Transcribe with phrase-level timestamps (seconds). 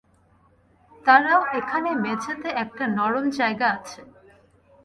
[1.05, 4.01] দাঁড়াও, এখানে মেঝেতে একটা নরম জায়গা আছে।